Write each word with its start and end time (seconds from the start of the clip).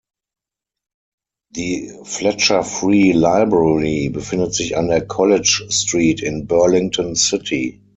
Die 1.51 1.93
"Fletcher 2.01 2.63
Free 2.63 3.11
Library" 3.11 4.09
befindet 4.09 4.55
sich 4.55 4.75
an 4.75 4.87
der 4.87 5.05
"College 5.05 5.67
Street" 5.69 6.21
in 6.21 6.47
Burlington 6.47 7.15
City. 7.15 7.83